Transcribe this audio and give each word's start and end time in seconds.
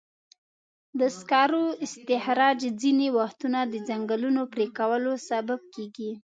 د 0.99 1.01
سکرو 1.17 1.65
استخراج 1.85 2.59
ځینې 2.81 3.07
وختونه 3.17 3.59
د 3.67 3.73
ځنګلونو 3.87 4.41
پرېکولو 4.53 5.11
سبب 5.29 5.61
کېږي. 5.73 6.11